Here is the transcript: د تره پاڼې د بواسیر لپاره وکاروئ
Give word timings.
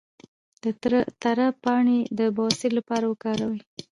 د 0.63 0.65
تره 1.27 1.47
پاڼې 1.63 1.99
د 2.19 2.19
بواسیر 2.35 2.71
لپاره 2.79 3.05
وکاروئ 3.07 3.59